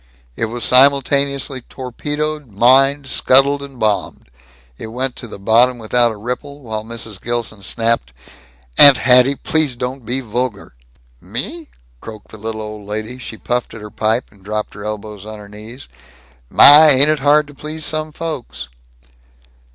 It 0.35 0.45
was 0.45 0.63
simultaneously 0.63 1.61
torpedoed, 1.61 2.47
mined, 2.51 3.05
scuttled, 3.05 3.61
and 3.61 3.77
bombed. 3.77 4.31
It 4.79 4.87
went 4.87 5.15
to 5.17 5.27
the 5.27 5.37
bottom 5.37 5.77
without 5.77 6.11
a 6.11 6.17
ripple, 6.17 6.61
while 6.61 6.83
Mrs. 6.83 7.21
Gilson 7.21 7.61
snapped, 7.61 8.11
"Aunt 8.79 8.97
Hatty, 8.97 9.35
please 9.35 9.75
don't 9.75 10.03
be 10.03 10.19
vulgar." 10.19 10.73
"Me?" 11.21 11.67
croaked 11.99 12.29
the 12.29 12.37
little 12.39 12.63
old 12.63 12.87
lady. 12.87 13.19
She 13.19 13.37
puffed 13.37 13.75
at 13.75 13.81
her 13.81 13.91
pipe, 13.91 14.31
and 14.31 14.41
dropped 14.43 14.73
her 14.73 14.83
elbows 14.83 15.23
on 15.27 15.37
her 15.37 15.47
knees. 15.47 15.87
"My, 16.49 16.89
ain't 16.89 17.09
it 17.11 17.19
hard 17.19 17.45
to 17.45 17.53
please 17.53 17.85
some 17.85 18.11
folks." 18.11 18.69